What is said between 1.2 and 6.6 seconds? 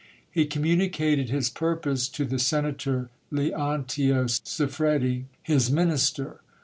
his purpose to the senator Leontio Siffredi, his min^^r.